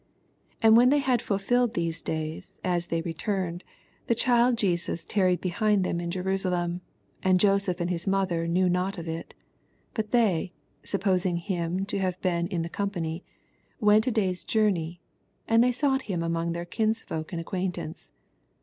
[0.61, 3.63] 48 And when they had fulfilled the days, as they returned,
[4.07, 6.81] the child Jesus tarried behind in Jerusalem;
[7.21, 9.23] and Joseph and his mother knew not 44
[9.93, 10.53] But they,
[10.83, 13.23] supposing him to have been in the company,
[13.79, 15.01] went a day's journey;
[15.47, 18.09] and thev sought him among Ihdr kmsfolk ana aoquaintance.